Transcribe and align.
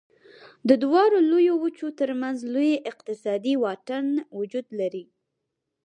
د 0.69 0.71
دواړو 0.83 1.17
لویو 1.29 1.53
وچو 1.63 1.87
تر 1.99 2.09
منځ 2.21 2.37
لوی 2.53 2.73
اقتصادي 2.91 3.53
واټن 3.63 4.07
وجود 4.39 4.67
لري. 4.79 5.05